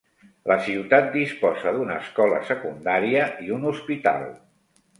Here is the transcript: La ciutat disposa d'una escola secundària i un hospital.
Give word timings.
La 0.51 0.55
ciutat 0.67 1.11
disposa 1.15 1.75
d'una 1.75 1.99
escola 2.05 2.41
secundària 2.49 3.29
i 3.49 3.55
un 3.61 3.71
hospital. 3.75 4.29